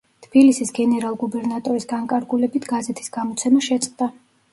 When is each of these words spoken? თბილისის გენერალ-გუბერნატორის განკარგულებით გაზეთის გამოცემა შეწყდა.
თბილისის 0.25 0.69
გენერალ-გუბერნატორის 0.77 1.85
განკარგულებით 1.91 2.65
გაზეთის 2.71 3.13
გამოცემა 3.19 3.63
შეწყდა. 3.67 4.09